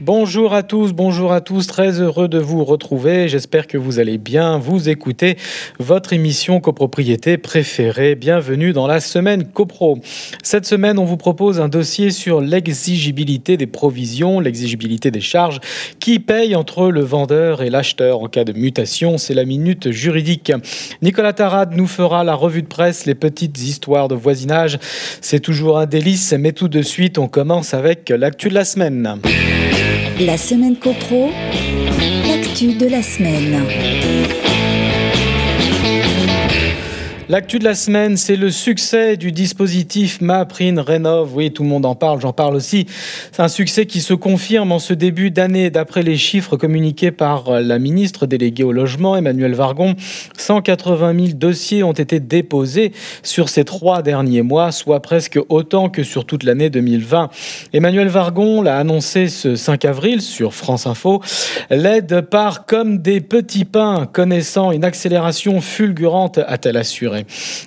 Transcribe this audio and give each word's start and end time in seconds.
Bonjour 0.00 0.54
à 0.54 0.62
tous, 0.62 0.92
bonjour 0.92 1.32
à 1.32 1.40
tous, 1.40 1.66
très 1.66 2.00
heureux 2.00 2.28
de 2.28 2.38
vous 2.38 2.64
retrouver. 2.64 3.26
J'espère 3.26 3.66
que 3.66 3.76
vous 3.76 3.98
allez 3.98 4.16
bien. 4.16 4.56
Vous 4.56 4.88
écoutez 4.88 5.36
votre 5.80 6.12
émission 6.12 6.60
copropriété 6.60 7.36
préférée. 7.36 8.14
Bienvenue 8.14 8.72
dans 8.72 8.86
la 8.86 9.00
semaine 9.00 9.48
copro. 9.48 9.98
Cette 10.44 10.66
semaine, 10.66 11.00
on 11.00 11.04
vous 11.04 11.16
propose 11.16 11.58
un 11.58 11.66
dossier 11.66 12.12
sur 12.12 12.40
l'exigibilité 12.40 13.56
des 13.56 13.66
provisions, 13.66 14.38
l'exigibilité 14.38 15.10
des 15.10 15.20
charges 15.20 15.58
qui 15.98 16.20
payent 16.20 16.54
entre 16.54 16.92
le 16.92 17.00
vendeur 17.00 17.60
et 17.62 17.68
l'acheteur 17.68 18.20
en 18.20 18.28
cas 18.28 18.44
de 18.44 18.52
mutation. 18.52 19.18
C'est 19.18 19.34
la 19.34 19.44
minute 19.44 19.90
juridique. 19.90 20.52
Nicolas 21.02 21.32
Tarade 21.32 21.74
nous 21.74 21.88
fera 21.88 22.22
la 22.22 22.36
revue 22.36 22.62
de 22.62 22.68
presse, 22.68 23.04
les 23.04 23.16
petites 23.16 23.60
histoires 23.60 24.06
de 24.06 24.14
voisinage. 24.14 24.78
C'est 25.20 25.40
toujours 25.40 25.76
un 25.76 25.86
délice, 25.86 26.32
mais 26.38 26.52
tout 26.52 26.68
de 26.68 26.82
suite, 26.82 27.18
on 27.18 27.26
commence 27.26 27.74
avec 27.74 28.10
l'actu 28.10 28.48
de 28.48 28.54
la 28.54 28.64
semaine. 28.64 29.18
La 30.20 30.36
semaine 30.36 30.74
copro, 30.74 31.30
l'actu 32.26 32.74
de 32.74 32.86
la 32.88 33.02
semaine. 33.02 34.47
L'actu 37.30 37.58
de 37.58 37.64
la 37.64 37.74
semaine, 37.74 38.16
c'est 38.16 38.36
le 38.36 38.48
succès 38.48 39.18
du 39.18 39.32
dispositif 39.32 40.22
MaPrime 40.22 40.78
Rénov. 40.78 41.36
Oui, 41.36 41.52
tout 41.52 41.62
le 41.62 41.68
monde 41.68 41.84
en 41.84 41.94
parle, 41.94 42.22
j'en 42.22 42.32
parle 42.32 42.56
aussi. 42.56 42.86
C'est 43.32 43.42
un 43.42 43.48
succès 43.48 43.84
qui 43.84 44.00
se 44.00 44.14
confirme 44.14 44.72
en 44.72 44.78
ce 44.78 44.94
début 44.94 45.30
d'année. 45.30 45.68
D'après 45.68 46.02
les 46.02 46.16
chiffres 46.16 46.56
communiqués 46.56 47.10
par 47.10 47.60
la 47.60 47.78
ministre 47.78 48.24
déléguée 48.24 48.64
au 48.64 48.72
logement, 48.72 49.14
Emmanuel 49.14 49.52
Vargon, 49.52 49.94
180 50.38 51.14
000 51.14 51.26
dossiers 51.34 51.82
ont 51.82 51.92
été 51.92 52.18
déposés 52.18 52.92
sur 53.22 53.50
ces 53.50 53.66
trois 53.66 54.00
derniers 54.00 54.40
mois, 54.40 54.72
soit 54.72 55.00
presque 55.00 55.38
autant 55.50 55.90
que 55.90 56.04
sur 56.04 56.24
toute 56.24 56.44
l'année 56.44 56.70
2020. 56.70 57.28
Emmanuel 57.74 58.08
Vargon 58.08 58.62
l'a 58.62 58.78
annoncé 58.78 59.28
ce 59.28 59.54
5 59.54 59.84
avril 59.84 60.22
sur 60.22 60.54
France 60.54 60.86
Info. 60.86 61.20
L'aide 61.68 62.22
part 62.22 62.64
comme 62.64 62.96
des 62.96 63.20
petits 63.20 63.66
pains, 63.66 64.08
connaissant 64.10 64.72
une 64.72 64.84
accélération 64.84 65.60
fulgurante, 65.60 66.38
a-t-elle 66.38 66.78
assuré. 66.78 67.17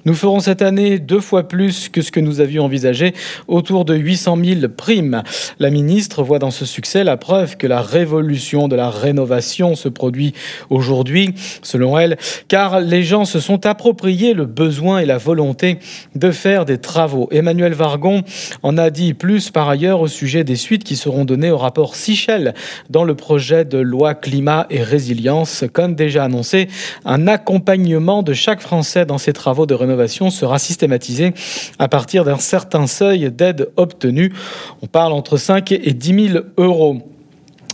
Nous 0.05 0.13
ferons 0.13 0.39
cette 0.39 0.61
année 0.61 0.99
deux 0.99 1.19
fois 1.19 1.47
plus 1.47 1.89
que 1.89 2.01
ce 2.01 2.11
que 2.11 2.19
nous 2.19 2.39
avions 2.39 2.65
envisagé, 2.65 3.13
autour 3.47 3.85
de 3.85 3.95
800 3.95 4.37
000 4.43 4.61
primes. 4.75 5.23
La 5.59 5.69
ministre 5.69 6.23
voit 6.23 6.39
dans 6.39 6.51
ce 6.51 6.65
succès 6.65 7.03
la 7.03 7.17
preuve 7.17 7.57
que 7.57 7.67
la 7.67 7.81
révolution 7.81 8.67
de 8.67 8.75
la 8.75 8.89
rénovation 8.89 9.75
se 9.75 9.89
produit 9.89 10.33
aujourd'hui, 10.69 11.33
selon 11.61 11.97
elle, 11.97 12.17
car 12.47 12.79
les 12.79 13.03
gens 13.03 13.25
se 13.25 13.39
sont 13.39 13.65
appropriés 13.65 14.33
le 14.33 14.45
besoin 14.45 14.99
et 14.99 15.05
la 15.05 15.17
volonté 15.17 15.79
de 16.15 16.31
faire 16.31 16.65
des 16.65 16.77
travaux. 16.77 17.27
Emmanuel 17.31 17.73
Vargon 17.73 18.23
en 18.63 18.77
a 18.77 18.89
dit 18.89 19.13
plus 19.13 19.49
par 19.49 19.69
ailleurs 19.69 20.01
au 20.01 20.07
sujet 20.07 20.43
des 20.43 20.55
suites 20.55 20.83
qui 20.83 20.95
seront 20.95 21.25
données 21.25 21.51
au 21.51 21.57
rapport 21.57 21.95
Sichel 21.95 22.53
dans 22.89 23.03
le 23.03 23.15
projet 23.15 23.65
de 23.65 23.77
loi 23.77 24.15
climat 24.15 24.67
et 24.69 24.83
résilience. 24.83 25.63
Comme 25.73 25.95
déjà 25.95 26.23
annoncé, 26.23 26.67
un 27.05 27.27
accompagnement 27.27 28.23
de 28.23 28.33
chaque 28.33 28.61
Français 28.61 29.05
dans 29.05 29.17
ces 29.17 29.33
travaux 29.33 29.40
de 29.67 29.73
rénovation 29.73 30.29
sera 30.29 30.59
systématisé 30.59 31.33
à 31.79 31.87
partir 31.87 32.23
d'un 32.23 32.37
certain 32.37 32.87
seuil 32.87 33.31
d'aide 33.31 33.69
obtenue. 33.75 34.33
On 34.81 34.87
parle 34.87 35.13
entre 35.13 35.37
5 35.37 35.71
et 35.71 35.93
10 35.93 36.29
000 36.33 36.45
euros. 36.57 37.10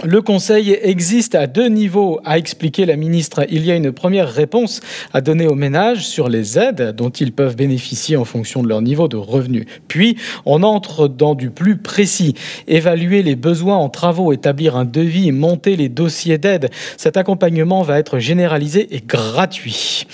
Le 0.04 0.22
Conseil 0.22 0.78
existe 0.84 1.34
à 1.34 1.48
deux 1.48 1.70
niveaux, 1.70 2.20
a 2.24 2.38
expliqué 2.38 2.86
la 2.86 2.96
ministre. 2.96 3.48
Il 3.50 3.66
y 3.66 3.72
a 3.72 3.76
une 3.76 3.92
première 3.92 4.32
réponse 4.32 4.80
à 5.12 5.22
donner 5.22 5.48
aux 5.48 5.56
ménages 5.56 6.06
sur 6.06 6.30
les 6.30 6.60
aides 6.60 6.94
dont 6.96 7.10
ils 7.10 7.32
peuvent 7.32 7.56
bénéficier 7.56 8.16
en 8.16 8.24
fonction 8.24 8.62
de 8.62 8.68
leur 8.68 8.84
niveau 8.84 9.08
de 9.08 9.18
revenu. 9.18 9.66
Puis, 9.88 10.16
on 10.46 10.62
entre 10.62 11.08
dans 11.08 11.34
du 11.34 11.50
plus 11.50 11.78
précis. 11.78 12.36
Évaluer 12.68 13.24
les 13.24 13.36
besoins 13.36 13.78
en 13.78 13.90
travaux, 13.90 14.32
établir 14.34 14.76
un 14.76 14.86
devis, 14.86 15.32
monter 15.32 15.76
les 15.76 15.90
dossiers 15.90 16.38
d'aide. 16.38 16.70
Cet 16.96 17.18
accompagnement 17.18 17.82
va 17.82 17.98
être 17.98 18.20
généralisé 18.20 18.96
et 18.96 19.02
gratuit. 19.02 20.06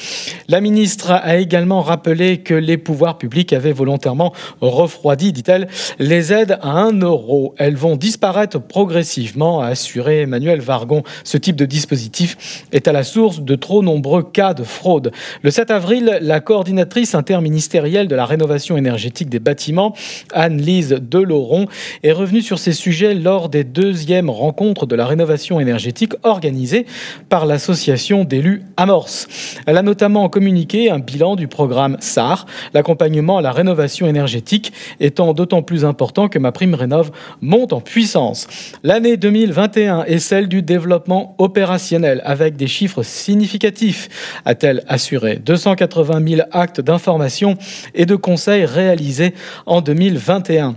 La 0.48 0.62
ministre 0.62 1.12
a 1.12 1.36
également 1.36 1.82
rappelé 1.82 2.38
que 2.38 2.54
les 2.54 2.78
pouvoirs 2.78 3.18
publics 3.18 3.52
avaient 3.52 3.74
volontairement 3.74 4.34
refroidi, 4.62 5.34
dit-elle, 5.34 5.68
les 6.00 6.32
aides 6.32 6.58
à 6.62 6.72
1 6.72 7.02
euro. 7.02 7.54
Elles 7.58 7.76
vont 7.76 7.98
disparaître 7.98 8.62
progressivement 8.62 9.73
assuré 9.74 10.22
Emmanuel 10.22 10.62
Vargon. 10.62 11.04
Ce 11.24 11.38
type 11.38 11.56
de 11.56 11.66
dispositif 11.66 12.64
est 12.72 12.88
à 12.88 12.92
la 12.92 13.04
source 13.04 13.42
de 13.42 13.56
trop 13.56 13.84
nombreux 13.84 14.24
cas 14.24 14.54
de 14.54 14.64
fraude. 14.64 15.12
Le 15.42 15.50
7 15.52 15.72
avril, 15.72 16.20
la 16.22 16.40
coordinatrice 16.40 17.16
interministérielle 17.16 18.08
de 18.08 18.16
la 18.16 18.26
rénovation 18.26 18.78
énergétique 18.78 19.30
des 19.30 19.40
bâtiments, 19.40 19.96
Anne-Lise 20.32 21.00
Deloron, 21.02 21.66
est 22.04 22.12
revenue 22.12 22.42
sur 22.42 22.60
ces 22.60 22.74
sujets 22.74 23.16
lors 23.16 23.50
des 23.50 23.64
deuxièmes 23.64 24.30
rencontres 24.30 24.86
de 24.86 24.96
la 24.96 25.08
rénovation 25.08 25.60
énergétique 25.60 26.14
organisées 26.22 26.86
par 27.30 27.46
l'association 27.48 28.24
d'élus 28.26 28.62
Amorce. 28.78 29.28
Elle 29.66 29.78
a 29.78 29.82
notamment 29.82 30.30
communiqué 30.30 30.92
un 30.92 31.00
bilan 31.00 31.36
du 31.36 31.48
programme 31.48 31.98
SAR, 32.00 32.46
l'accompagnement 32.76 33.40
à 33.40 33.42
la 33.42 33.52
rénovation 33.52 34.08
énergétique 34.08 34.72
étant 35.00 35.34
d'autant 35.34 35.64
plus 35.64 35.84
important 35.84 36.30
que 36.30 36.38
ma 36.38 36.52
prime 36.52 36.76
rénov 36.76 37.12
monte 37.42 37.74
en 37.74 37.82
puissance. 37.82 38.48
L'année 38.84 39.18
2020 39.18 39.63
21 39.64 40.04
est 40.04 40.20
celle 40.20 40.50
du 40.50 40.62
développement 40.62 41.36
opérationnel 41.38 42.22
avec 42.26 42.58
des 42.58 42.68
chiffres 42.68 43.02
significatifs, 43.02 44.42
a-t-elle 44.44 44.84
assuré. 44.90 45.38
280 45.38 46.28
000 46.28 46.42
actes 46.52 46.82
d'information 46.82 47.58
et 47.96 48.06
de 48.06 48.18
conseils 48.18 48.66
réalisés 48.66 49.34
en 49.66 49.80
2021. 49.80 50.76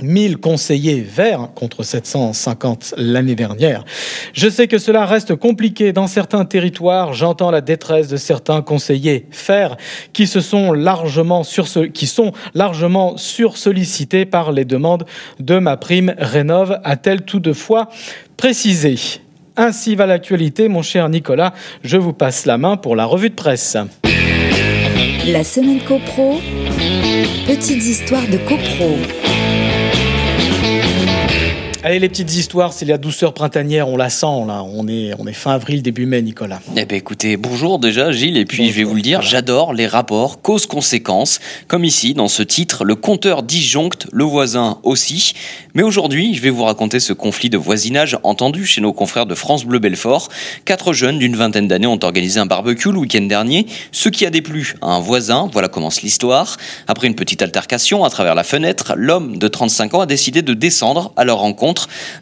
1000 0.00 0.38
conseillers 0.38 1.00
verts 1.00 1.50
contre 1.54 1.82
750 1.82 2.94
l'année 2.96 3.34
dernière. 3.34 3.84
Je 4.32 4.48
sais 4.48 4.68
que 4.68 4.78
cela 4.78 5.06
reste 5.06 5.34
compliqué 5.36 5.92
dans 5.92 6.06
certains 6.06 6.44
territoires. 6.44 7.12
J'entends 7.12 7.50
la 7.50 7.60
détresse 7.60 8.08
de 8.08 8.16
certains 8.16 8.62
conseillers 8.62 9.26
fer 9.30 9.76
qui 10.12 10.26
se 10.26 10.40
sont 10.40 10.72
largement 10.72 11.44
sur 11.44 11.66
qui 11.92 12.06
sont 12.06 12.32
largement 12.54 13.16
sursollicités 13.16 14.24
par 14.24 14.52
les 14.52 14.64
demandes 14.64 15.04
de 15.38 15.58
ma 15.58 15.76
prime 15.76 16.14
rénove, 16.18 16.80
a-t-elle 16.84 17.22
toutefois 17.22 17.88
précisé. 18.36 18.96
Ainsi 19.56 19.94
va 19.94 20.06
l'actualité, 20.06 20.68
mon 20.68 20.82
cher 20.82 21.08
Nicolas. 21.08 21.52
Je 21.84 21.96
vous 21.96 22.12
passe 22.12 22.46
la 22.46 22.56
main 22.58 22.76
pour 22.76 22.96
la 22.96 23.04
revue 23.04 23.30
de 23.30 23.34
presse. 23.34 23.76
La 25.26 25.44
semaine 25.44 25.80
CoPro, 25.86 26.40
petites 27.46 27.84
histoires 27.84 28.26
de 28.28 28.38
CoPro. 28.38 28.96
Allez, 31.84 31.98
les 31.98 32.08
petites 32.08 32.32
histoires, 32.36 32.72
c'est 32.72 32.84
la 32.84 32.96
douceur 32.96 33.34
printanière, 33.34 33.88
on 33.88 33.96
la 33.96 34.08
sent 34.08 34.46
là. 34.46 34.62
On 34.62 34.86
est, 34.86 35.14
on 35.18 35.26
est 35.26 35.32
fin 35.32 35.50
avril, 35.50 35.82
début 35.82 36.06
mai, 36.06 36.22
Nicolas. 36.22 36.60
Eh 36.76 36.84
bien, 36.84 36.96
écoutez, 36.96 37.36
bonjour 37.36 37.80
déjà, 37.80 38.12
Gilles, 38.12 38.36
et 38.36 38.44
puis 38.44 38.68
je 38.68 38.72
vais 38.72 38.84
vous 38.84 38.94
le 38.94 39.00
dire, 39.00 39.20
j'adore 39.20 39.72
les 39.72 39.88
rapports 39.88 40.40
cause-conséquence, 40.42 41.40
comme 41.66 41.84
ici 41.84 42.14
dans 42.14 42.28
ce 42.28 42.44
titre, 42.44 42.84
le 42.84 42.94
compteur 42.94 43.42
disjoncte, 43.42 44.06
le 44.12 44.22
voisin 44.22 44.78
aussi. 44.84 45.32
Mais 45.74 45.82
aujourd'hui, 45.82 46.34
je 46.34 46.40
vais 46.40 46.50
vous 46.50 46.62
raconter 46.62 47.00
ce 47.00 47.12
conflit 47.12 47.50
de 47.50 47.58
voisinage 47.58 48.16
entendu 48.22 48.64
chez 48.64 48.80
nos 48.80 48.92
confrères 48.92 49.26
de 49.26 49.34
France 49.34 49.64
Bleu 49.64 49.80
Belfort. 49.80 50.28
Quatre 50.64 50.92
jeunes 50.92 51.18
d'une 51.18 51.34
vingtaine 51.34 51.66
d'années 51.66 51.88
ont 51.88 51.98
organisé 52.00 52.38
un 52.38 52.46
barbecue 52.46 52.92
le 52.92 52.98
week-end 52.98 53.22
dernier, 53.22 53.66
ce 53.90 54.08
qui 54.08 54.24
a 54.24 54.30
déplu 54.30 54.76
à 54.82 54.86
un 54.86 55.00
voisin. 55.00 55.50
Voilà 55.52 55.66
commence 55.66 56.02
l'histoire. 56.02 56.58
Après 56.86 57.08
une 57.08 57.16
petite 57.16 57.42
altercation 57.42 58.04
à 58.04 58.10
travers 58.10 58.36
la 58.36 58.44
fenêtre, 58.44 58.92
l'homme 58.96 59.36
de 59.38 59.48
35 59.48 59.94
ans 59.94 60.00
a 60.02 60.06
décidé 60.06 60.42
de 60.42 60.54
descendre 60.54 61.12
à 61.16 61.24
leur 61.24 61.38
rencontre 61.38 61.71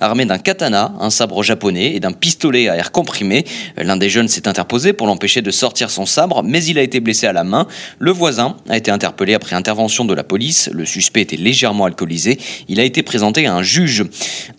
armé 0.00 0.24
d'un 0.24 0.38
katana, 0.38 0.92
un 1.00 1.10
sabre 1.10 1.42
japonais 1.42 1.94
et 1.94 2.00
d'un 2.00 2.12
pistolet 2.12 2.68
à 2.68 2.76
air 2.76 2.92
comprimé. 2.92 3.44
L'un 3.76 3.96
des 3.96 4.10
jeunes 4.10 4.28
s'est 4.28 4.48
interposé 4.48 4.92
pour 4.92 5.06
l'empêcher 5.06 5.42
de 5.42 5.50
sortir 5.50 5.90
son 5.90 6.06
sabre, 6.06 6.42
mais 6.42 6.64
il 6.64 6.78
a 6.78 6.82
été 6.82 7.00
blessé 7.00 7.26
à 7.26 7.32
la 7.32 7.44
main. 7.44 7.66
Le 7.98 8.10
voisin 8.10 8.56
a 8.68 8.76
été 8.76 8.90
interpellé 8.90 9.34
après 9.34 9.56
intervention 9.56 10.04
de 10.04 10.14
la 10.14 10.24
police. 10.24 10.70
Le 10.72 10.84
suspect 10.84 11.22
était 11.22 11.36
légèrement 11.36 11.84
alcoolisé. 11.84 12.38
Il 12.68 12.80
a 12.80 12.84
été 12.84 13.02
présenté 13.02 13.46
à 13.46 13.54
un 13.54 13.62
juge. 13.62 14.04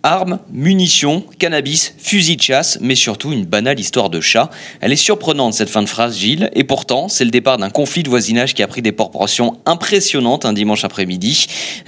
Armes, 0.03 0.39
munitions, 0.51 1.23
cannabis, 1.39 1.93
fusil 1.97 2.37
de 2.37 2.41
chasse, 2.41 2.77
mais 2.81 2.95
surtout 2.95 3.31
une 3.31 3.45
banale 3.45 3.79
histoire 3.79 4.09
de 4.09 4.21
chat. 4.21 4.49
Elle 4.81 4.91
est 4.91 4.95
surprenante 4.95 5.53
cette 5.53 5.69
fin 5.69 5.83
de 5.83 5.89
phrase, 5.89 6.17
Gilles, 6.17 6.49
et 6.53 6.63
pourtant 6.63 7.07
c'est 7.07 7.25
le 7.25 7.31
départ 7.31 7.57
d'un 7.57 7.69
conflit 7.69 8.03
de 8.03 8.09
voisinage 8.09 8.53
qui 8.53 8.63
a 8.63 8.67
pris 8.67 8.81
des 8.81 8.91
proportions 8.91 9.57
impressionnantes 9.65 10.45
un 10.45 10.53
dimanche 10.53 10.83
après-midi. 10.83 11.47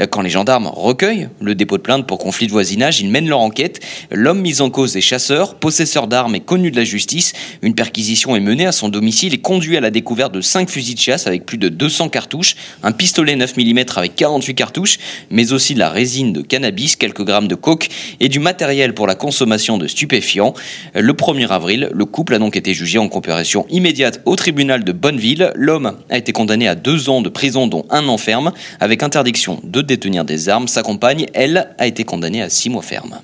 Quand 0.09 0.21
les 0.21 0.29
gendarmes 0.29 0.67
recueillent 0.67 1.29
le 1.39 1.55
dépôt 1.55 1.77
de 1.77 1.81
plainte 1.81 2.07
pour 2.07 2.17
conflit 2.17 2.47
de 2.47 2.51
voisinage, 2.51 2.92
Ils 2.99 3.09
mènent 3.09 3.27
leur 3.27 3.39
enquête. 3.39 3.79
L'homme 4.11 4.41
mis 4.41 4.61
en 4.61 4.69
cause 4.69 4.95
est 4.97 5.01
chasseur, 5.01 5.55
possesseur 5.55 6.07
d'armes 6.07 6.35
et 6.35 6.39
connu 6.39 6.71
de 6.71 6.75
la 6.75 6.83
justice. 6.83 7.33
Une 7.61 7.75
perquisition 7.75 8.35
est 8.35 8.39
menée 8.39 8.65
à 8.65 8.71
son 8.71 8.89
domicile 8.89 9.33
et 9.33 9.39
conduit 9.39 9.77
à 9.77 9.81
la 9.81 9.91
découverte 9.91 10.33
de 10.33 10.41
5 10.41 10.69
fusils 10.69 10.95
de 10.95 10.99
chasse 10.99 11.27
avec 11.27 11.45
plus 11.45 11.57
de 11.57 11.69
200 11.69 12.09
cartouches, 12.09 12.55
un 12.83 12.91
pistolet 12.91 13.35
9 13.35 13.57
mm 13.57 13.79
avec 13.95 14.15
48 14.15 14.55
cartouches, 14.55 14.99
mais 15.29 15.53
aussi 15.53 15.73
de 15.73 15.79
la 15.79 15.89
résine 15.89 16.33
de 16.33 16.41
cannabis, 16.41 16.95
quelques 16.95 17.23
grammes 17.23 17.47
de 17.47 17.55
coke 17.55 17.89
et 18.19 18.29
du 18.29 18.39
matériel 18.39 18.93
pour 18.93 19.07
la 19.07 19.15
consommation 19.15 19.77
de 19.77 19.87
stupéfiants. 19.87 20.53
Le 20.93 21.13
1er 21.13 21.47
avril, 21.47 21.89
le 21.91 22.05
couple 22.05 22.35
a 22.35 22.39
donc 22.39 22.55
été 22.55 22.73
jugé 22.73 22.99
en 22.99 23.09
comparution 23.09 23.65
immédiate 23.69 24.21
au 24.25 24.35
tribunal 24.35 24.83
de 24.83 24.91
Bonneville. 24.91 25.51
L'homme 25.55 25.97
a 26.09 26.17
été 26.17 26.31
condamné 26.31 26.67
à 26.67 26.75
deux 26.75 27.09
ans 27.09 27.21
de 27.21 27.29
prison, 27.29 27.67
dont 27.67 27.85
un 27.89 28.07
an 28.07 28.17
ferme, 28.17 28.51
avec 28.79 29.03
interdiction 29.03 29.59
de 29.63 29.81
détenir 29.81 30.25
des 30.25 30.49
armes. 30.49 30.67
Sa 30.67 30.83
compagne, 30.83 31.25
elle, 31.33 31.69
a 31.77 31.87
été 31.87 32.03
condamnée 32.03 32.41
à 32.41 32.49
six 32.49 32.69
mois 32.69 32.81
ferme. 32.83 33.19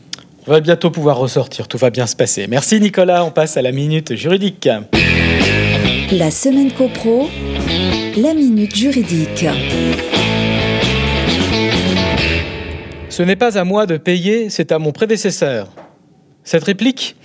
On 0.47 0.51
va 0.51 0.61
bientôt 0.61 0.89
pouvoir 0.89 1.17
ressortir, 1.17 1.67
tout 1.67 1.77
va 1.77 1.91
bien 1.91 2.07
se 2.07 2.15
passer. 2.15 2.47
Merci 2.47 2.79
Nicolas, 2.79 3.23
on 3.23 3.29
passe 3.29 3.57
à 3.57 3.61
la 3.61 3.71
minute 3.71 4.15
juridique. 4.15 4.67
La 6.11 6.31
semaine 6.31 6.71
copro, 6.71 7.29
la 8.17 8.33
minute 8.33 8.75
juridique. 8.75 9.45
Ce 13.09 13.21
n'est 13.21 13.35
pas 13.35 13.59
à 13.59 13.63
moi 13.63 13.85
de 13.85 13.97
payer, 13.97 14.50
c'est 14.50 14.71
à 14.71 14.79
mon 14.79 14.91
prédécesseur. 14.91 15.67
Cette 16.44 16.63
réplique, 16.63 17.15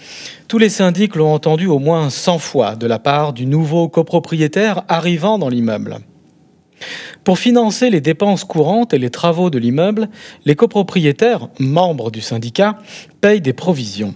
tous 0.48 0.58
les 0.58 0.68
syndics 0.68 1.16
l'ont 1.16 1.32
entendue 1.32 1.68
au 1.68 1.78
moins 1.78 2.10
100 2.10 2.38
fois 2.38 2.76
de 2.76 2.86
la 2.86 2.98
part 2.98 3.32
du 3.32 3.46
nouveau 3.46 3.88
copropriétaire 3.88 4.82
arrivant 4.88 5.38
dans 5.38 5.48
l'immeuble. 5.48 5.98
Pour 7.24 7.38
financer 7.38 7.90
les 7.90 8.00
dépenses 8.00 8.44
courantes 8.44 8.94
et 8.94 8.98
les 8.98 9.10
travaux 9.10 9.50
de 9.50 9.58
l'immeuble, 9.58 10.08
les 10.44 10.54
copropriétaires, 10.54 11.48
membres 11.58 12.10
du 12.10 12.20
syndicat, 12.20 12.78
payent 13.20 13.40
des 13.40 13.52
provisions. 13.52 14.14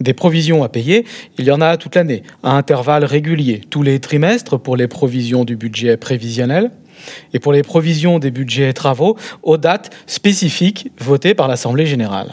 Des 0.00 0.12
provisions 0.12 0.62
à 0.62 0.68
payer, 0.68 1.04
il 1.38 1.46
y 1.46 1.50
en 1.50 1.60
a 1.60 1.76
toute 1.76 1.96
l'année, 1.96 2.22
à 2.42 2.52
intervalles 2.52 3.04
réguliers, 3.04 3.60
tous 3.68 3.82
les 3.82 3.98
trimestres 3.98 4.58
pour 4.58 4.76
les 4.76 4.86
provisions 4.86 5.44
du 5.44 5.56
budget 5.56 5.96
prévisionnel 5.96 6.70
et 7.32 7.38
pour 7.40 7.52
les 7.52 7.62
provisions 7.62 8.18
des 8.18 8.30
budgets 8.30 8.72
travaux 8.72 9.16
aux 9.42 9.56
dates 9.56 9.90
spécifiques 10.06 10.92
votées 11.00 11.34
par 11.34 11.48
l'Assemblée 11.48 11.86
générale. 11.86 12.32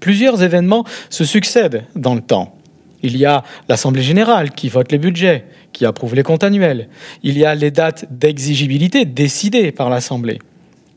Plusieurs 0.00 0.42
événements 0.42 0.84
se 1.10 1.24
succèdent 1.24 1.84
dans 1.96 2.14
le 2.14 2.20
temps. 2.20 2.57
Il 3.02 3.16
y 3.16 3.24
a 3.24 3.44
l'Assemblée 3.68 4.02
générale 4.02 4.50
qui 4.50 4.68
vote 4.68 4.90
les 4.90 4.98
budgets, 4.98 5.44
qui 5.72 5.84
approuve 5.84 6.14
les 6.14 6.22
comptes 6.22 6.42
annuels. 6.42 6.88
Il 7.22 7.38
y 7.38 7.44
a 7.44 7.54
les 7.54 7.70
dates 7.70 8.06
d'exigibilité 8.10 9.04
décidées 9.04 9.70
par 9.70 9.88
l'Assemblée. 9.88 10.38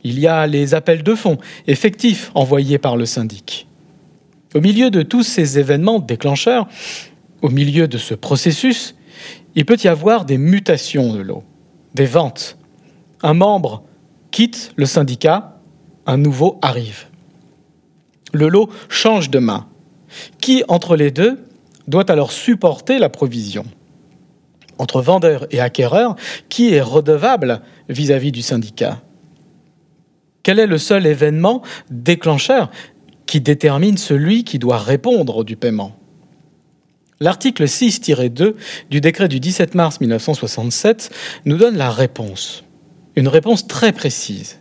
Il 0.03 0.19
y 0.19 0.27
a 0.27 0.47
les 0.47 0.73
appels 0.73 1.03
de 1.03 1.13
fonds 1.13 1.37
effectifs 1.67 2.31
envoyés 2.33 2.79
par 2.79 2.97
le 2.97 3.05
syndic. 3.05 3.67
Au 4.55 4.61
milieu 4.61 4.89
de 4.89 5.03
tous 5.03 5.23
ces 5.23 5.59
événements 5.59 5.99
déclencheurs, 5.99 6.67
au 7.41 7.49
milieu 7.49 7.87
de 7.87 7.97
ce 7.97 8.15
processus, 8.15 8.95
il 9.55 9.65
peut 9.65 9.77
y 9.83 9.87
avoir 9.87 10.25
des 10.25 10.37
mutations 10.37 11.13
de 11.13 11.21
l'eau, 11.21 11.43
des 11.93 12.05
ventes. 12.05 12.57
Un 13.21 13.33
membre 13.33 13.83
quitte 14.31 14.73
le 14.75 14.85
syndicat, 14.85 15.59
un 16.05 16.17
nouveau 16.17 16.57
arrive. 16.61 17.05
Le 18.33 18.47
lot 18.47 18.69
change 18.89 19.29
de 19.29 19.39
main. 19.39 19.67
Qui 20.41 20.63
entre 20.67 20.95
les 20.95 21.11
deux 21.11 21.39
doit 21.91 22.09
alors 22.09 22.31
supporter 22.31 22.97
la 22.97 23.09
provision. 23.09 23.65
Entre 24.79 25.01
vendeur 25.01 25.45
et 25.51 25.59
acquéreur, 25.59 26.15
qui 26.49 26.73
est 26.73 26.81
redevable 26.81 27.61
vis-à-vis 27.87 28.31
du 28.31 28.41
syndicat 28.41 29.03
Quel 30.41 30.57
est 30.57 30.65
le 30.65 30.79
seul 30.79 31.05
événement 31.05 31.61
déclencheur 31.91 32.71
qui 33.27 33.41
détermine 33.41 33.97
celui 33.97 34.43
qui 34.43 34.57
doit 34.57 34.79
répondre 34.79 35.43
du 35.43 35.55
paiement? 35.55 35.95
L'article 37.19 37.65
6-2 37.65 38.55
du 38.89 39.01
décret 39.01 39.27
du 39.27 39.39
17 39.39 39.75
mars 39.75 40.01
1967 40.01 41.11
nous 41.45 41.57
donne 41.57 41.77
la 41.77 41.91
réponse, 41.91 42.63
une 43.15 43.27
réponse 43.27 43.67
très 43.67 43.91
précise. 43.91 44.59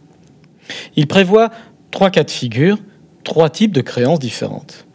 Il 0.97 1.07
prévoit 1.07 1.51
trois 1.91 2.11
cas 2.11 2.25
de 2.25 2.31
figure, 2.31 2.77
trois 3.25 3.49
types 3.49 3.73
de 3.73 3.81
créances 3.81 4.19
différentes. 4.19 4.87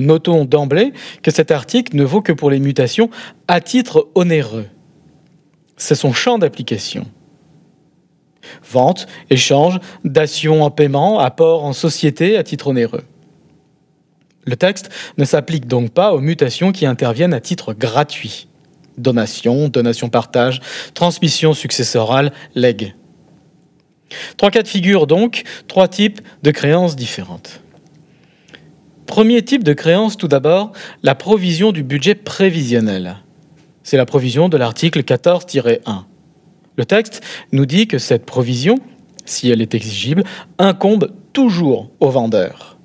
Notons 0.00 0.44
d'emblée 0.44 0.92
que 1.22 1.30
cet 1.30 1.50
article 1.50 1.94
ne 1.94 2.04
vaut 2.04 2.22
que 2.22 2.32
pour 2.32 2.50
les 2.50 2.58
mutations 2.58 3.10
à 3.46 3.60
titre 3.60 4.08
onéreux. 4.14 4.66
C'est 5.76 5.94
son 5.94 6.12
champ 6.12 6.38
d'application. 6.38 7.06
Vente, 8.68 9.06
échange, 9.28 9.78
dation 10.04 10.62
en 10.62 10.70
paiement, 10.70 11.20
apport 11.20 11.64
en 11.64 11.72
société 11.72 12.36
à 12.36 12.42
titre 12.42 12.68
onéreux. 12.68 13.04
Le 14.46 14.56
texte 14.56 14.90
ne 15.18 15.24
s'applique 15.24 15.66
donc 15.66 15.90
pas 15.90 16.14
aux 16.14 16.20
mutations 16.20 16.72
qui 16.72 16.86
interviennent 16.86 17.34
à 17.34 17.40
titre 17.40 17.74
gratuit. 17.74 18.48
Donation, 18.96 19.68
donation-partage, 19.68 20.60
transmission 20.94 21.52
successorale, 21.52 22.32
legs. 22.54 22.94
Trois 24.36 24.50
cas 24.50 24.62
de 24.62 24.68
figure 24.68 25.06
donc, 25.06 25.44
trois 25.68 25.88
types 25.88 26.20
de 26.42 26.50
créances 26.50 26.96
différentes. 26.96 27.60
Premier 29.10 29.42
type 29.42 29.64
de 29.64 29.72
créance, 29.72 30.16
tout 30.16 30.28
d'abord, 30.28 30.70
la 31.02 31.16
provision 31.16 31.72
du 31.72 31.82
budget 31.82 32.14
prévisionnel. 32.14 33.16
C'est 33.82 33.96
la 33.96 34.06
provision 34.06 34.48
de 34.48 34.56
l'article 34.56 35.00
14-1. 35.00 35.80
Le 36.76 36.84
texte 36.84 37.20
nous 37.50 37.66
dit 37.66 37.88
que 37.88 37.98
cette 37.98 38.24
provision, 38.24 38.76
si 39.24 39.50
elle 39.50 39.62
est 39.62 39.74
exigible, 39.74 40.22
incombe 40.60 41.10
toujours 41.32 41.90
au 41.98 42.08
vendeur. 42.08 42.78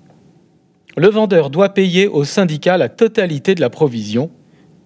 Le 0.97 1.09
vendeur 1.09 1.51
doit 1.51 1.75
payer 1.75 2.07
au 2.07 2.23
syndicat 2.23 2.75
la 2.79 2.89
totalité 2.89 3.53
de 3.53 3.61
la 3.61 3.69
provision, 3.69 4.31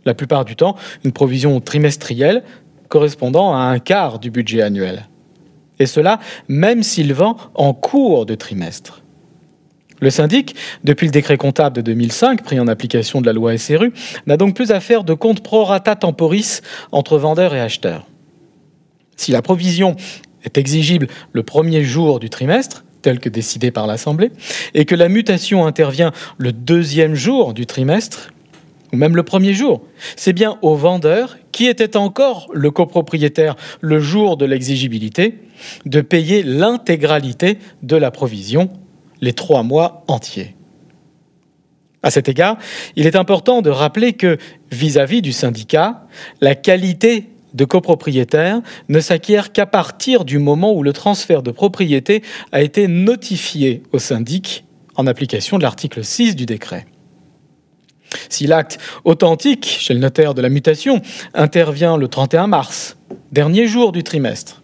la 0.04 0.16
plupart 0.16 0.44
du 0.44 0.58
temps 0.58 0.76
une 1.06 1.14
provision 1.14 1.62
trimestrielle 1.62 2.44
correspondant 2.90 3.54
à 3.54 3.60
un 3.60 3.80
quart 3.80 4.20
du 4.20 4.30
budget 4.30 4.62
annuel. 4.62 5.08
Et 5.80 5.86
cela 5.86 6.20
même 6.50 6.84
s'il 6.84 7.14
vend 7.14 7.38
en 7.56 7.74
cours 7.74 8.26
de 8.26 8.36
trimestre. 8.36 9.04
Le 10.02 10.10
syndic, 10.10 10.56
depuis 10.84 11.08
le 11.08 11.12
décret 11.12 11.38
comptable 11.38 11.76
de 11.76 11.82
2005, 11.82 12.44
pris 12.44 12.60
en 12.60 12.68
application 12.68 13.22
de 13.22 13.26
la 13.26 13.34
loi 13.34 13.58
SRU, 13.58 13.92
n'a 14.28 14.38
donc 14.38 14.56
plus 14.56 14.72
à 14.72 14.80
faire 14.80 15.04
de 15.04 15.14
compte 15.14 15.44
pro 15.44 15.66
rata 15.66 15.96
temporis 15.96 16.62
entre 16.92 17.18
vendeurs 17.18 17.54
et 17.54 17.60
acheteurs. 17.60 18.06
Si 19.18 19.32
la 19.32 19.42
provision 19.42 19.96
est 20.44 20.58
exigible 20.58 21.08
le 21.34 21.44
premier 21.44 21.84
jour 21.84 22.20
du 22.20 22.30
trimestre, 22.30 22.86
tel 23.02 23.20
que 23.20 23.30
décidé 23.30 23.72
par 23.72 23.88
l'Assemblée, 23.88 24.32
et 24.74 24.86
que 24.86 24.96
la 24.96 25.10
mutation 25.10 25.66
intervient 25.66 26.12
le 26.38 26.54
deuxième 26.54 27.16
jour 27.16 27.54
du 27.54 27.66
trimestre, 27.66 28.32
ou 28.94 28.98
même 28.98 29.16
le 29.16 29.24
premier 29.24 29.54
jour, 29.54 29.82
c'est 30.16 30.34
bien 30.34 30.58
au 30.62 30.76
vendeur, 30.76 31.38
qui 31.52 31.68
était 31.68 31.98
encore 31.98 32.48
le 32.54 32.72
copropriétaire 32.72 33.56
le 33.82 34.00
jour 34.00 34.38
de 34.38 34.46
l'exigibilité, 34.46 35.40
de 35.86 36.02
payer 36.02 36.42
l'intégralité 36.42 37.60
de 37.84 37.98
la 37.98 38.12
provision 38.12 38.70
les 39.22 39.34
trois 39.34 39.64
mois 39.64 40.04
entiers. 40.08 40.56
À 42.02 42.12
cet 42.12 42.30
égard, 42.30 42.58
il 42.96 43.08
est 43.08 43.16
important 43.16 43.62
de 43.62 43.70
rappeler 43.70 44.14
que, 44.14 44.38
vis-à-vis 44.72 45.22
du 45.22 45.34
syndicat, 45.34 46.08
la 46.40 46.56
qualité 46.56 47.30
de 47.54 47.66
copropriétaire 47.66 48.62
ne 48.88 49.00
s'acquiert 49.00 49.52
qu'à 49.52 49.66
partir 49.66 50.24
du 50.24 50.40
moment 50.40 50.74
où 50.74 50.84
le 50.84 50.94
transfert 50.94 51.44
de 51.44 51.52
propriété 51.52 52.24
a 52.52 52.62
été 52.62 52.88
notifié 52.88 53.84
au 53.92 54.00
syndic 54.00 54.66
en 54.96 55.08
application 55.08 55.58
de 55.58 55.64
l'article 55.64 56.04
6 56.04 56.36
du 56.36 56.46
décret. 56.46 56.86
Si 58.30 58.48
l'acte 58.48 58.80
authentique 59.04 59.66
chez 59.66 59.94
le 59.94 60.00
notaire 60.00 60.34
de 60.34 60.42
la 60.42 60.50
mutation 60.50 61.02
intervient 61.34 61.98
le 61.98 62.08
31 62.08 62.48
mars, 62.48 62.98
dernier 63.32 63.68
jour 63.68 63.92
du 63.92 64.04
trimestre, 64.04 64.62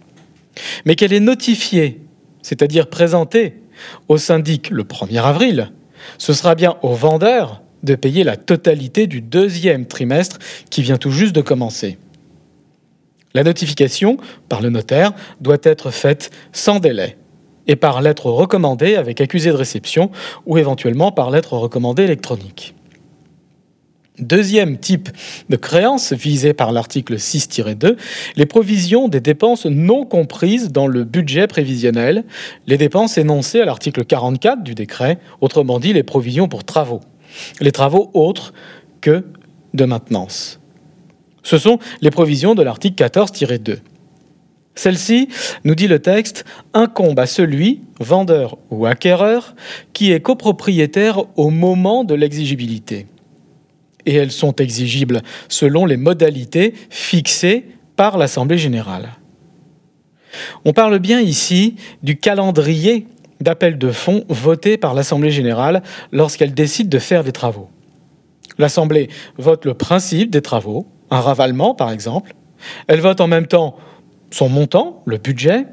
mais 0.85 0.95
qu'elle 0.95 1.13
est 1.13 1.19
notifiée, 1.19 2.01
c'est-à-dire 2.41 2.87
présentée 2.87 3.61
au 4.07 4.17
syndic 4.17 4.69
le 4.69 4.83
1er 4.83 5.21
avril, 5.21 5.71
ce 6.17 6.33
sera 6.33 6.55
bien 6.55 6.75
au 6.81 6.93
vendeur 6.93 7.61
de 7.83 7.95
payer 7.95 8.23
la 8.23 8.35
totalité 8.37 9.07
du 9.07 9.21
deuxième 9.21 9.85
trimestre 9.85 10.39
qui 10.69 10.81
vient 10.81 10.97
tout 10.97 11.11
juste 11.11 11.35
de 11.35 11.41
commencer. 11.41 11.97
La 13.33 13.43
notification 13.43 14.17
par 14.49 14.61
le 14.61 14.69
notaire 14.69 15.11
doit 15.41 15.57
être 15.63 15.91
faite 15.91 16.31
sans 16.51 16.79
délai 16.79 17.17
et 17.67 17.75
par 17.75 18.01
lettre 18.01 18.27
recommandée 18.27 18.95
avec 18.95 19.21
accusé 19.21 19.49
de 19.49 19.55
réception 19.55 20.11
ou 20.45 20.57
éventuellement 20.57 21.11
par 21.11 21.31
lettre 21.31 21.53
recommandée 21.57 22.03
électronique. 22.03 22.75
Deuxième 24.19 24.77
type 24.77 25.09
de 25.49 25.57
créance 25.57 26.13
visée 26.13 26.53
par 26.53 26.71
l'article 26.71 27.15
6-2, 27.15 27.97
les 28.37 28.45
provisions 28.45 29.09
des 29.09 29.19
dépenses 29.19 29.65
non 29.65 30.05
comprises 30.05 30.71
dans 30.71 30.87
le 30.87 31.03
budget 31.03 31.47
prévisionnel, 31.47 32.23
les 32.65 32.77
dépenses 32.77 33.17
énoncées 33.17 33.59
à 33.59 33.65
l'article 33.65 34.05
44 34.05 34.63
du 34.63 34.73
décret, 34.73 35.19
autrement 35.41 35.79
dit 35.79 35.91
les 35.91 36.03
provisions 36.03 36.47
pour 36.47 36.63
travaux, 36.63 37.01
les 37.59 37.73
travaux 37.73 38.09
autres 38.13 38.53
que 39.01 39.25
de 39.73 39.83
maintenance. 39.83 40.61
Ce 41.43 41.57
sont 41.57 41.79
les 41.99 42.09
provisions 42.09 42.55
de 42.55 42.63
l'article 42.63 43.03
14-2. 43.03 43.79
Celle-ci, 44.75 45.29
nous 45.63 45.75
dit 45.75 45.87
le 45.87 45.99
texte, 45.99 46.45
incombe 46.73 47.19
à 47.19 47.25
celui, 47.25 47.81
vendeur 47.99 48.57
ou 48.71 48.85
acquéreur, 48.85 49.55
qui 49.93 50.11
est 50.11 50.21
copropriétaire 50.21 51.23
au 51.37 51.49
moment 51.49 52.03
de 52.03 52.13
l'exigibilité. 52.13 53.07
Et 54.05 54.15
elles 54.15 54.31
sont 54.31 54.55
exigibles 54.55 55.21
selon 55.49 55.85
les 55.85 55.97
modalités 55.97 56.73
fixées 56.89 57.65
par 57.95 58.17
l'Assemblée 58.17 58.57
générale. 58.57 59.09
On 60.65 60.73
parle 60.73 60.99
bien 60.99 61.21
ici 61.21 61.75
du 62.03 62.17
calendrier 62.17 63.07
d'appel 63.41 63.77
de 63.77 63.91
fonds 63.91 64.25
voté 64.29 64.77
par 64.77 64.93
l'Assemblée 64.93 65.31
générale 65.31 65.83
lorsqu'elle 66.11 66.53
décide 66.53 66.89
de 66.89 66.99
faire 66.99 67.23
des 67.23 67.31
travaux. 67.31 67.69
L'Assemblée 68.57 69.09
vote 69.37 69.65
le 69.65 69.73
principe 69.73 70.29
des 70.29 70.41
travaux, 70.41 70.87
un 71.09 71.19
ravalement 71.19 71.75
par 71.75 71.91
exemple. 71.91 72.35
Elle 72.87 73.01
vote 73.01 73.21
en 73.21 73.27
même 73.27 73.47
temps 73.47 73.75
son 74.31 74.49
montant, 74.49 75.01
le 75.05 75.17
budget, 75.17 75.65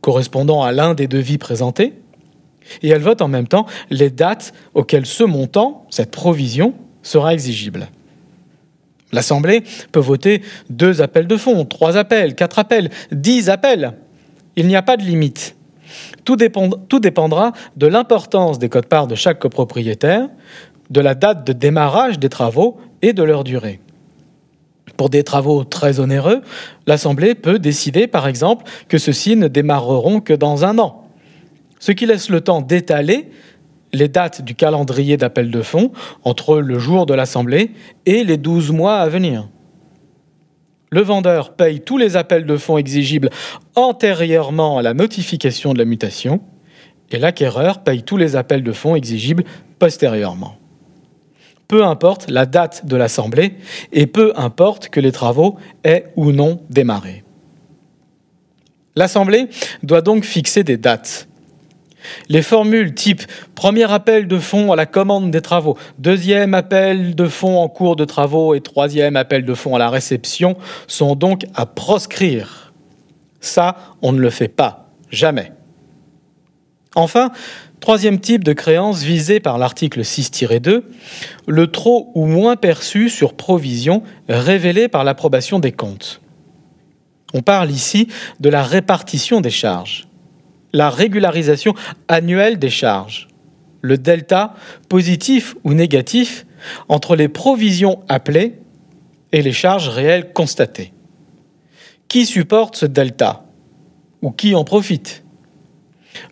correspondant 0.00 0.62
à 0.62 0.72
l'un 0.72 0.94
des 0.94 1.06
devis 1.06 1.38
présentés, 1.38 1.94
et 2.82 2.88
elle 2.88 3.00
vote 3.00 3.22
en 3.22 3.28
même 3.28 3.48
temps 3.48 3.66
les 3.90 4.10
dates 4.10 4.52
auxquelles 4.74 5.06
ce 5.06 5.24
montant, 5.24 5.86
cette 5.90 6.10
provision, 6.10 6.74
sera 7.02 7.34
exigible. 7.34 7.88
L'Assemblée 9.12 9.62
peut 9.90 10.00
voter 10.00 10.42
deux 10.68 11.00
appels 11.00 11.26
de 11.26 11.36
fonds, 11.36 11.64
trois 11.64 11.96
appels, 11.96 12.34
quatre 12.34 12.58
appels, 12.58 12.90
dix 13.10 13.48
appels. 13.48 13.94
Il 14.56 14.66
n'y 14.66 14.76
a 14.76 14.82
pas 14.82 14.96
de 14.96 15.02
limite. 15.02 15.56
Tout, 16.24 16.36
dépendra 16.36 17.52
de 17.76 17.86
l'importance 17.86 18.58
des 18.58 18.68
codes-parts 18.68 19.06
de 19.06 19.14
chaque 19.14 19.38
copropriétaire, 19.38 20.28
de 20.90 21.00
la 21.00 21.14
date 21.14 21.46
de 21.46 21.52
démarrage 21.52 22.18
des 22.18 22.28
travaux 22.28 22.78
et 23.00 23.14
de 23.14 23.22
leur 23.22 23.44
durée. 23.44 23.80
Pour 24.96 25.08
des 25.08 25.22
travaux 25.22 25.64
très 25.64 26.00
onéreux, 26.00 26.42
l'Assemblée 26.86 27.34
peut 27.34 27.58
décider, 27.58 28.06
par 28.06 28.26
exemple, 28.26 28.64
que 28.88 28.98
ceux-ci 28.98 29.36
ne 29.36 29.48
démarreront 29.48 30.20
que 30.20 30.34
dans 30.34 30.64
un 30.64 30.78
an, 30.78 31.08
ce 31.78 31.92
qui 31.92 32.04
laisse 32.04 32.28
le 32.28 32.40
temps 32.40 32.60
d'étaler 32.60 33.30
les 33.92 34.08
dates 34.08 34.42
du 34.42 34.54
calendrier 34.54 35.16
d'appel 35.16 35.50
de 35.50 35.62
fonds 35.62 35.92
entre 36.24 36.58
le 36.58 36.78
jour 36.78 37.06
de 37.06 37.14
l'Assemblée 37.14 37.70
et 38.06 38.24
les 38.24 38.36
12 38.36 38.72
mois 38.72 38.96
à 38.96 39.08
venir. 39.08 39.48
Le 40.90 41.02
vendeur 41.02 41.54
paye 41.54 41.80
tous 41.80 41.98
les 41.98 42.16
appels 42.16 42.46
de 42.46 42.56
fonds 42.56 42.78
exigibles 42.78 43.30
antérieurement 43.74 44.78
à 44.78 44.82
la 44.82 44.94
notification 44.94 45.74
de 45.74 45.78
la 45.78 45.84
mutation 45.84 46.40
et 47.10 47.18
l'acquéreur 47.18 47.82
paye 47.82 48.02
tous 48.02 48.16
les 48.16 48.36
appels 48.36 48.62
de 48.62 48.72
fonds 48.72 48.96
exigibles 48.96 49.44
postérieurement 49.78 50.58
peu 51.68 51.84
importe 51.84 52.30
la 52.30 52.46
date 52.46 52.86
de 52.86 52.96
l'Assemblée 52.96 53.54
et 53.92 54.06
peu 54.06 54.32
importe 54.36 54.88
que 54.88 55.00
les 55.00 55.12
travaux 55.12 55.58
aient 55.84 56.06
ou 56.16 56.32
non 56.32 56.62
démarré. 56.70 57.22
L'Assemblée 58.96 59.48
doit 59.82 60.00
donc 60.00 60.24
fixer 60.24 60.64
des 60.64 60.78
dates. 60.78 61.27
Les 62.28 62.42
formules 62.42 62.94
type 62.94 63.22
premier 63.54 63.90
appel 63.90 64.28
de 64.28 64.38
fonds 64.38 64.72
à 64.72 64.76
la 64.76 64.86
commande 64.86 65.30
des 65.30 65.40
travaux, 65.40 65.76
deuxième 65.98 66.54
appel 66.54 67.14
de 67.14 67.26
fonds 67.26 67.58
en 67.58 67.68
cours 67.68 67.96
de 67.96 68.04
travaux 68.04 68.54
et 68.54 68.60
troisième 68.60 69.16
appel 69.16 69.44
de 69.44 69.54
fonds 69.54 69.74
à 69.74 69.78
la 69.78 69.90
réception 69.90 70.56
sont 70.86 71.16
donc 71.16 71.46
à 71.54 71.66
proscrire. 71.66 72.72
Ça, 73.40 73.76
on 74.02 74.12
ne 74.12 74.20
le 74.20 74.30
fait 74.30 74.48
pas, 74.48 74.90
jamais. 75.10 75.52
Enfin, 76.94 77.30
Troisième 77.80 78.18
type 78.18 78.42
de 78.42 78.52
créance 78.52 79.02
visé 79.02 79.40
par 79.40 79.56
l'article 79.58 80.00
6-2, 80.00 80.82
le 81.46 81.66
trop 81.68 82.10
ou 82.14 82.26
moins 82.26 82.56
perçu 82.56 83.08
sur 83.08 83.34
provision 83.34 84.02
révélé 84.28 84.88
par 84.88 85.04
l'approbation 85.04 85.58
des 85.60 85.72
comptes. 85.72 86.20
On 87.34 87.42
parle 87.42 87.70
ici 87.70 88.08
de 88.40 88.48
la 88.48 88.62
répartition 88.62 89.40
des 89.40 89.50
charges, 89.50 90.07
la 90.72 90.90
régularisation 90.90 91.74
annuelle 92.08 92.58
des 92.58 92.70
charges, 92.70 93.28
le 93.80 93.98
delta 93.98 94.54
positif 94.88 95.56
ou 95.64 95.74
négatif 95.74 96.46
entre 96.88 97.16
les 97.16 97.28
provisions 97.28 98.00
appelées 98.08 98.54
et 99.32 99.42
les 99.42 99.52
charges 99.52 99.88
réelles 99.88 100.32
constatées. 100.32 100.92
Qui 102.08 102.26
supporte 102.26 102.76
ce 102.76 102.86
delta 102.86 103.44
Ou 104.22 104.30
qui 104.30 104.54
en 104.54 104.64
profite? 104.64 105.24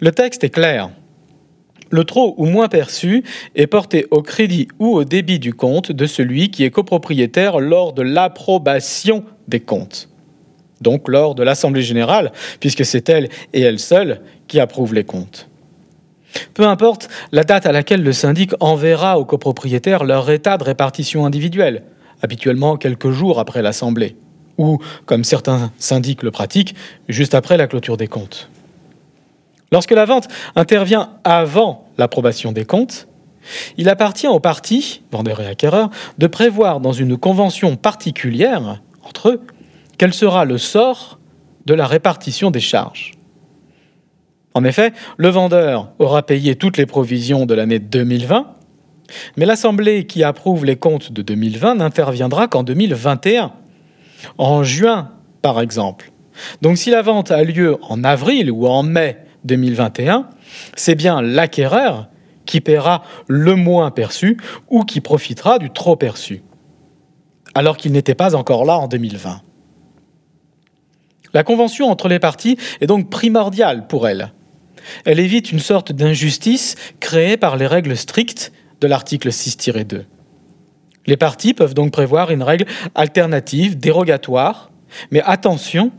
Le 0.01 0.11
texte 0.11 0.43
est 0.43 0.51
clair. 0.51 0.91
Le 1.91 2.05
trop 2.05 2.35
ou 2.39 2.47
moins 2.47 2.69
perçu 2.69 3.23
est 3.55 3.67
porté 3.67 4.07
au 4.11 4.23
crédit 4.23 4.69
ou 4.79 4.97
au 4.97 5.05
débit 5.05 5.39
du 5.39 5.55
compte 5.55 5.93
de 5.93 6.07
celui 6.07 6.51
qui 6.51 6.65
est 6.65 6.71
copropriétaire 6.71 7.61
lors 7.61 7.93
de 7.93 8.03
l'approbation 8.03 9.25
des 9.47 9.61
comptes. 9.61 10.09
Donc 10.81 11.09
lors 11.09 11.35
de 11.35 11.43
l'Assemblée 11.43 11.83
générale, 11.83 12.33
puisque 12.61 12.85
c'est 12.85 13.09
elle 13.09 13.29
et 13.53 13.61
elle 13.63 13.79
seule 13.79 14.21
qui 14.49 14.61
approuve 14.61 14.95
les 14.95 15.05
comptes. 15.05 15.49
Peu 16.55 16.67
importe 16.67 17.09
la 17.33 17.45
date 17.45 17.67
à 17.67 17.73
laquelle 17.73 18.03
le 18.03 18.13
syndic 18.13 18.53
enverra 18.61 19.19
aux 19.19 19.25
copropriétaires 19.25 20.05
leur 20.05 20.31
état 20.31 20.59
de 20.59 20.65
répartition 20.65 21.25
individuelle, 21.25 21.85
habituellement 22.23 22.77
quelques 22.77 23.11
jours 23.11 23.41
après 23.41 23.63
l'Assemblée, 23.63 24.17
ou, 24.59 24.79
comme 25.07 25.25
certains 25.25 25.73
syndics 25.79 26.23
le 26.23 26.31
pratiquent, 26.31 26.75
juste 27.09 27.35
après 27.35 27.57
la 27.57 27.67
clôture 27.67 27.97
des 27.97 28.09
comptes. 28.09 28.51
Lorsque 29.73 29.93
la 29.93 30.05
vente 30.05 30.29
intervient 30.55 31.11
avant 31.25 31.89
l'approbation 31.99 32.53
des 32.53 32.65
comptes, 32.65 33.09
il 33.77 33.89
appartient 33.89 34.29
aux 34.29 34.41
parties, 34.41 35.03
vendeurs 35.13 35.41
et 35.41 35.47
acquéreurs, 35.47 35.91
de 36.19 36.27
prévoir 36.27 36.81
dans 36.81 36.93
une 36.93 37.17
convention 37.17 37.77
particulière 37.77 38.81
entre 39.03 39.29
eux 39.31 39.41
quel 39.99 40.13
sera 40.13 40.45
le 40.45 40.59
sort 40.59 41.19
de 41.65 41.75
la 41.75 41.87
répartition 41.87 42.51
des 42.51 42.61
charges. 42.61 43.13
En 44.55 44.65
effet, 44.65 44.93
le 45.19 45.29
vendeur 45.29 45.93
aura 45.99 46.23
payé 46.25 46.55
toutes 46.55 46.79
les 46.79 46.87
provisions 46.87 47.45
de 47.45 47.55
l'année 47.55 47.79
2020, 47.79 48.55
mais 49.37 49.45
l'Assemblée 49.45 50.07
qui 50.07 50.25
approuve 50.25 50.65
les 50.65 50.77
comptes 50.77 51.13
de 51.13 51.23
2020 51.23 51.77
n'interviendra 51.77 52.49
qu'en 52.49 52.63
2021, 52.63 53.53
en 54.39 54.65
juin 54.65 55.11
par 55.43 55.61
exemple. 55.61 56.11
Donc 56.63 56.79
si 56.79 56.91
la 56.91 57.03
vente 57.03 57.31
a 57.31 57.45
lieu 57.45 57.77
en 57.83 58.03
avril 58.05 58.51
ou 58.51 58.67
en 58.67 58.83
mai 58.83 59.19
2021, 59.45 60.29
c'est 60.75 60.95
bien 60.95 61.23
l'acquéreur 61.23 62.09
qui 62.47 62.61
paiera 62.61 63.03
le 63.29 63.57
moins 63.57 63.91
perçu 63.91 64.39
ou 64.69 64.85
qui 64.85 65.01
profitera 65.01 65.59
du 65.59 65.71
trop 65.71 65.97
perçu, 65.97 66.43
alors 67.55 67.77
qu'il 67.77 67.93
n'était 67.93 68.15
pas 68.15 68.35
encore 68.35 68.65
là 68.65 68.79
en 68.79 68.89
2020. 68.89 69.43
La 71.37 71.45
convention 71.45 71.91
entre 71.91 72.09
les 72.09 72.19
parties 72.19 72.57
est 72.81 72.87
donc 72.87 73.11
primordiale 73.11 73.87
pour 73.89 74.09
elle. 74.09 74.33
Elle 75.05 75.21
évite 75.21 75.53
une 75.53 75.59
sorte 75.59 75.93
d'injustice 75.93 76.77
créée 76.99 77.37
par 77.37 77.59
les 77.59 77.67
règles 77.67 77.95
strictes 77.95 78.55
de 78.81 78.87
l'article 78.87 79.29
6-2. 79.29 80.05
Les 81.07 81.17
parties 81.19 81.53
peuvent 81.53 81.75
donc 81.75 81.93
prévoir 81.93 82.31
une 82.31 82.43
règle 82.43 82.65
alternative, 82.95 83.79
dérogatoire, 83.79 84.71
mais 85.11 85.21
attention, 85.27 85.93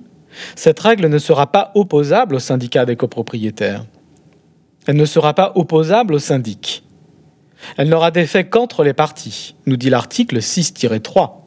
cette 0.56 0.80
règle 0.80 1.08
ne 1.08 1.20
sera 1.20 1.52
pas 1.52 1.72
opposable 1.76 2.34
au 2.34 2.40
syndicat 2.40 2.88
des 2.88 2.96
copropriétaires. 2.96 3.86
Elle 4.88 4.96
ne 4.96 5.06
sera 5.06 5.36
pas 5.36 5.52
opposable 5.54 6.16
au 6.16 6.20
syndic. 6.20 6.84
Elle 7.78 7.90
n'aura 7.90 8.10
d'effet 8.10 8.50
qu'entre 8.50 8.84
les 8.84 8.94
parties, 8.94 9.54
nous 9.68 9.78
dit 9.78 9.92
l'article 9.92 10.40
6-3, 10.40 11.47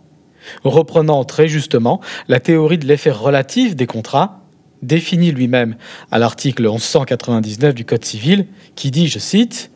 reprenant 0.64 1.24
très 1.24 1.48
justement 1.48 2.00
la 2.28 2.40
théorie 2.40 2.78
de 2.78 2.86
l'effet 2.86 3.10
relatif 3.10 3.76
des 3.76 3.86
contrats, 3.86 4.40
définie 4.82 5.32
lui-même 5.32 5.76
à 6.10 6.18
l'article 6.18 6.62
1199 6.62 7.74
du 7.74 7.84
Code 7.84 8.04
civil, 8.04 8.46
qui 8.74 8.90
dit, 8.90 9.08
je 9.08 9.18
cite, 9.18 9.70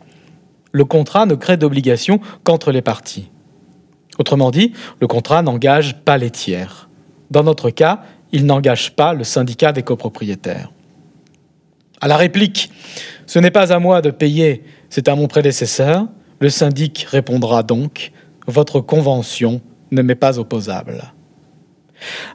Le 0.73 0.85
contrat 0.85 1.27
ne 1.27 1.35
crée 1.35 1.57
d'obligation 1.57 2.21
qu'entre 2.43 2.73
les 2.73 2.83
parties. 2.83 3.31
Autrement 4.19 4.51
dit, 4.51 4.73
le 5.01 5.07
contrat 5.07 5.43
n'engage 5.43 5.97
pas 6.05 6.19
les 6.19 6.31
tiers. 6.31 6.89
Dans 7.31 7.43
notre 7.43 7.71
cas, 7.71 8.03
il 8.33 8.47
n'engage 8.47 8.95
pas 8.95 9.15
le 9.15 9.25
syndicat 9.25 9.73
des 9.73 9.83
copropriétaires. 9.83 10.71
À 12.01 12.09
la 12.09 12.17
réplique, 12.17 12.71
ce 13.27 13.39
n'est 13.39 13.51
pas 13.51 13.73
à 13.73 13.79
moi 13.79 14.03
de 14.03 14.11
payer, 14.11 14.65
c'est 14.91 15.09
à 15.09 15.15
mon 15.15 15.27
prédécesseur, 15.27 16.07
le 16.41 16.51
syndic 16.51 17.07
répondra 17.09 17.63
donc, 17.63 18.13
votre 18.47 18.81
convention 18.81 19.61
ne 19.95 20.03
m'est 20.03 20.15
pas 20.15 20.39
opposable. 20.39 21.13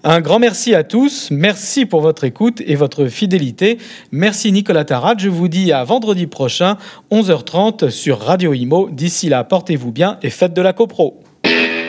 Un 0.04 0.22
grand 0.22 0.40
merci 0.40 0.74
à 0.74 0.84
tous, 0.84 1.30
merci 1.32 1.86
pour 1.86 2.02
votre 2.02 2.24
écoute 2.24 2.62
et 2.66 2.76
votre 2.76 3.08
fidélité. 3.08 3.78
Merci 4.12 4.52
Nicolas 4.52 4.86
Tarat, 4.86 5.16
je 5.18 5.30
vous 5.30 5.48
dis 5.48 5.72
à 5.72 5.84
vendredi 5.84 6.28
prochain, 6.28 6.78
11h30 7.12 7.90
sur 7.90 8.20
Radio 8.20 8.54
Imo. 8.54 8.90
D'ici 8.90 9.30
là, 9.30 9.44
portez-vous 9.44 9.92
bien 9.92 10.18
et 10.24 10.30
faites 10.30 10.54
de 10.54 10.62
la 10.62 10.74
copro. 10.74 11.22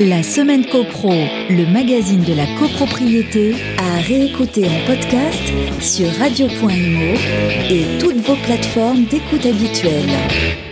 La 0.01 0.23
semaine 0.23 0.65
copro, 0.65 1.13
le 1.51 1.71
magazine 1.71 2.25
de 2.25 2.33
la 2.33 2.47
copropriété, 2.59 3.55
à 3.77 4.01
réécouter 4.01 4.65
en 4.65 4.87
podcast 4.87 5.53
sur 5.81 6.09
radio.imo 6.19 7.15
et 7.69 7.99
toutes 7.99 8.17
vos 8.17 8.37
plateformes 8.37 9.05
d'écoute 9.05 9.45
habituelles. 9.45 10.70